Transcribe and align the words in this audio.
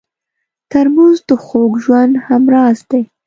ترموز 0.71 1.17
د 1.27 1.29
خوږ 1.43 1.71
ژوند 1.83 2.13
همراز 2.27 2.77
دی. 2.89 3.01